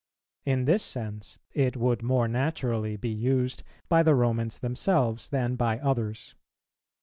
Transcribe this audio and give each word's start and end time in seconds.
In 0.45 0.65
this 0.65 0.81
sense 0.81 1.37
it 1.51 1.77
would 1.77 2.01
more 2.01 2.27
naturally 2.27 2.97
be 2.97 3.09
used 3.11 3.61
by 3.87 4.01
the 4.01 4.15
Romans 4.15 4.57
themselves 4.57 5.29
than 5.29 5.55
by 5.55 5.77
others. 5.77 6.33